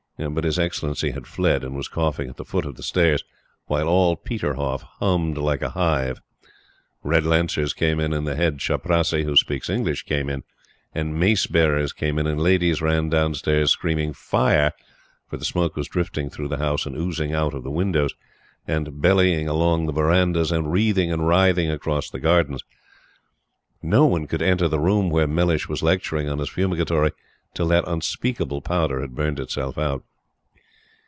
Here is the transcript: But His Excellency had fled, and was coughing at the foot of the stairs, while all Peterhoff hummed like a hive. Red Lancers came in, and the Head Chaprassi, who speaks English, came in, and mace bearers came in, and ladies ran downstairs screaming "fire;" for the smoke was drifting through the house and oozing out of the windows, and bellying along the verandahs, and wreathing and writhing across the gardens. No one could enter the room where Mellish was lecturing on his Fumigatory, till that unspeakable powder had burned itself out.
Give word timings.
But 0.29 0.43
His 0.43 0.59
Excellency 0.59 1.09
had 1.11 1.25
fled, 1.25 1.63
and 1.63 1.75
was 1.75 1.87
coughing 1.87 2.29
at 2.29 2.37
the 2.37 2.45
foot 2.45 2.63
of 2.65 2.75
the 2.75 2.83
stairs, 2.83 3.23
while 3.65 3.87
all 3.87 4.15
Peterhoff 4.15 4.83
hummed 4.99 5.35
like 5.39 5.63
a 5.63 5.71
hive. 5.71 6.21
Red 7.01 7.25
Lancers 7.25 7.73
came 7.73 7.99
in, 7.99 8.13
and 8.13 8.27
the 8.27 8.35
Head 8.35 8.59
Chaprassi, 8.59 9.23
who 9.23 9.35
speaks 9.35 9.67
English, 9.67 10.03
came 10.03 10.29
in, 10.29 10.43
and 10.93 11.19
mace 11.19 11.47
bearers 11.47 11.91
came 11.91 12.19
in, 12.19 12.27
and 12.27 12.39
ladies 12.39 12.83
ran 12.83 13.09
downstairs 13.09 13.71
screaming 13.71 14.13
"fire;" 14.13 14.73
for 15.27 15.37
the 15.37 15.43
smoke 15.45 15.75
was 15.75 15.87
drifting 15.87 16.29
through 16.29 16.49
the 16.49 16.59
house 16.59 16.85
and 16.85 16.95
oozing 16.95 17.33
out 17.33 17.55
of 17.55 17.63
the 17.63 17.71
windows, 17.71 18.13
and 18.67 19.01
bellying 19.01 19.47
along 19.47 19.87
the 19.87 19.91
verandahs, 19.91 20.51
and 20.51 20.71
wreathing 20.71 21.11
and 21.11 21.27
writhing 21.27 21.71
across 21.71 22.11
the 22.11 22.19
gardens. 22.19 22.61
No 23.81 24.05
one 24.05 24.27
could 24.27 24.43
enter 24.43 24.67
the 24.67 24.79
room 24.79 25.09
where 25.09 25.25
Mellish 25.25 25.67
was 25.67 25.81
lecturing 25.81 26.29
on 26.29 26.37
his 26.37 26.49
Fumigatory, 26.51 27.11
till 27.55 27.67
that 27.69 27.87
unspeakable 27.87 28.61
powder 28.61 29.01
had 29.01 29.15
burned 29.15 29.39
itself 29.39 29.79
out. 29.79 30.03